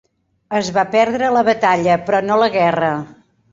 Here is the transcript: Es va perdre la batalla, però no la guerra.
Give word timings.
Es 0.59 0.71
va 0.77 0.85
perdre 0.95 1.29
la 1.35 1.45
batalla, 1.51 1.99
però 2.09 2.25
no 2.31 2.41
la 2.47 2.51
guerra. 2.59 2.93